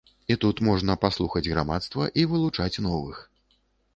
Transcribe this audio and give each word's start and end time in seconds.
І 0.35 0.35
тут 0.43 0.61
можна 0.67 0.93
паслухаць 1.03 1.43
грамадства 1.53 2.09
і 2.21 2.25
вылучаць 2.31 2.81
новых. 2.87 3.21